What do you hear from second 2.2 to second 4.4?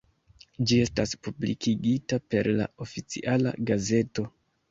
per la Oficiala Gazeto.